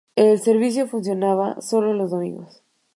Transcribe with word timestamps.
El 0.15 0.39
servicio 0.39 0.87
funcionaba 0.87 1.61
solo 1.61 1.93
los 1.93 2.09
domingos. 2.09 2.63